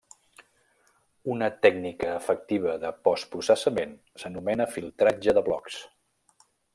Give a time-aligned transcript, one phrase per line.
[1.33, 5.79] Una tècnica efectiva de postprocessament s'anomena filtratge de blocs.